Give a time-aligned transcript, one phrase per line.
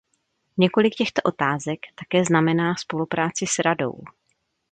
[0.57, 3.93] Několik těchto otázek také znamená spolupráci s Radou.